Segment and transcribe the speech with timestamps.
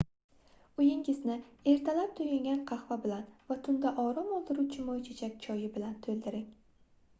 [0.83, 1.35] uyingizni
[1.73, 6.53] ertalab toʻyingan qahva bilan va tunda orom oldiruvchi moychechak choyi bilan toʻldiring